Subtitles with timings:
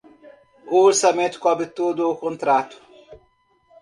[0.67, 2.81] O orçamento cobre todo o contrato.